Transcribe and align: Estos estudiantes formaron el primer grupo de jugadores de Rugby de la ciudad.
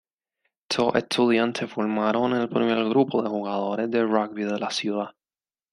Estos 0.67 0.95
estudiantes 0.95 1.71
formaron 1.71 2.33
el 2.33 2.49
primer 2.49 2.85
grupo 2.89 3.21
de 3.21 3.29
jugadores 3.29 3.91
de 3.91 4.03
Rugby 4.03 4.41
de 4.45 4.57
la 4.57 4.71
ciudad. 4.71 5.11